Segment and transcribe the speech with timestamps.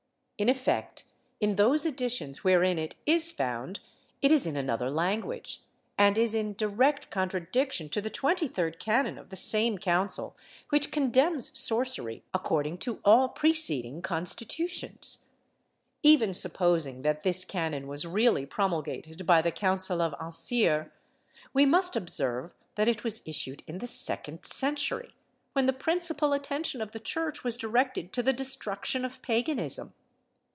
[0.39, 1.03] In effect,
[1.39, 3.79] in those editions wherein it is found,
[4.23, 5.61] it is in another language,
[5.99, 10.35] and is in direct contradiction to the twenty third canon of the same council,
[10.69, 15.25] which condemns sorcery, according to all preceding constitutions.
[16.01, 20.89] Even supposing that this canon was really promulgated by the Council of Ancyre,
[21.53, 25.13] we must observe that it was issued in the second century,
[25.53, 29.93] when the principal attention of the Church was directed to the destruction of paganism.